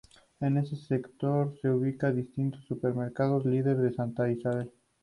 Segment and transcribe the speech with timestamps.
[0.39, 4.71] En ese sector se ubican distintos supermercados Líder y Santa Isabel.